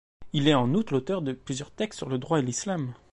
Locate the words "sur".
1.99-2.09